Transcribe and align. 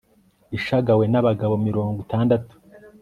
ishagawe 0.57 1.03
n'abagabo 1.11 1.53
mirongo 1.67 1.97
itandatu 2.05 2.53